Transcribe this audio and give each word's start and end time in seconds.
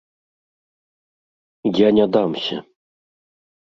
я 1.87 1.95
не 2.01 2.05
дамся!.." 2.17 2.55